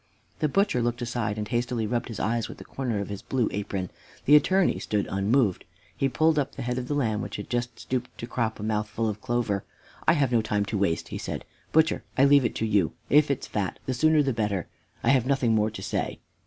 [0.39, 3.47] The butcher looked aside, and hastily rubbed his eyes with the corner of his blue
[3.51, 3.91] apron.
[4.25, 5.63] The Attorney stood unmoved;
[5.95, 8.63] he pulled up the head of the lamb, which had just stooped to crop a
[8.63, 9.63] mouthful of clover.
[10.07, 11.45] "I have no time to waste," he said.
[11.71, 12.93] "Butcher, I leave it to you.
[13.11, 14.67] If it's fat the sooner the better.
[15.03, 16.17] I've nothing more to say."